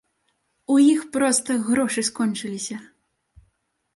[0.75, 2.77] У іх проста грошы скончыліся!